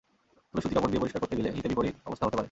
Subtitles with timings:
[0.49, 2.39] তবে সুতি কাপড় দিয়ে পরিষ্কার করতে গেলে হিতে বিপরীত অবস্থা হতে পারে।